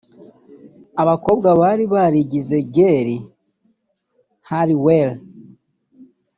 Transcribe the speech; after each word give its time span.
Abakobwa 1.01 1.49
bari 1.61 1.83
barigize 1.93 2.57
Geri 2.73 3.17
Halliwell 4.49 5.11